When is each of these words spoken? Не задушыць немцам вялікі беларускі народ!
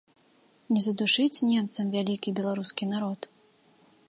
Не 0.75 0.79
задушыць 0.85 1.43
немцам 1.51 1.93
вялікі 1.97 2.35
беларускі 2.41 2.93
народ! 2.97 3.19